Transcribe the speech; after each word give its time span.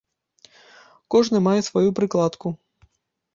Кожны 1.15 1.37
мае 1.49 1.61
сваю 1.69 1.89
прыкладку. 2.01 2.47